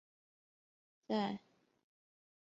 [0.03, 0.05] 再娶
[1.13, 1.43] 阿剌罕公主。